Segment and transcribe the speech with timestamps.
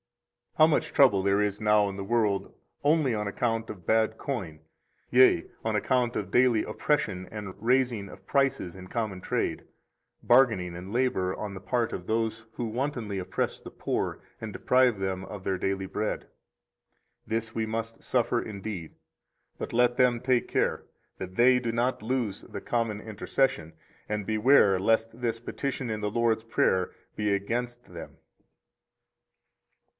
[0.55, 2.53] 84 How much trouble there is now in the world
[2.83, 4.59] only on account of bad coin,
[5.11, 9.63] yea, on account of daily oppression and raising of prices in common trade,
[10.23, 14.99] bargaining and labor on the part of those who wantonly oppress the poor and deprive
[14.99, 16.27] them of their daily bread!
[17.25, 18.95] This we must suffer indeed;
[19.59, 20.83] but let them take care
[21.19, 23.73] that they do not lose the common intercession,
[24.09, 28.17] and beware lest this petition in the Lord's Prayer be against them.